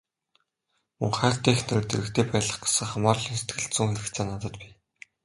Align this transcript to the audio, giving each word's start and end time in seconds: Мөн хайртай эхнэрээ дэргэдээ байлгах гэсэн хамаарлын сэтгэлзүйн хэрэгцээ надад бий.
Мөн 0.99 1.11
хайртай 1.19 1.53
эхнэрээ 1.55 1.85
дэргэдээ 1.89 2.25
байлгах 2.29 2.61
гэсэн 2.63 2.85
хамаарлын 2.91 3.37
сэтгэлзүйн 3.39 3.91
хэрэгцээ 3.97 4.25
надад 4.27 4.53
бий. 4.61 4.73